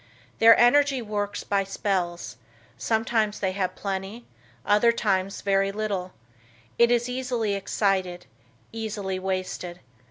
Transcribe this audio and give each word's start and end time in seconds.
Their 0.39 0.57
energy 0.59 0.99
works 0.99 1.43
by 1.43 1.63
spells; 1.63 2.37
sometimes 2.75 3.39
they 3.39 3.51
have 3.51 3.75
plenty, 3.75 4.25
other 4.65 4.91
times 4.91 5.41
very 5.41 5.71
little; 5.71 6.11
it 6.79 6.89
is 6.89 7.07
easily 7.07 7.53
excited; 7.53 8.25
easily 8.71 9.19
wasted. 9.19 9.79